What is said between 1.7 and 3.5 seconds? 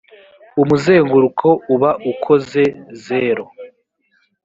uba ukoze zero.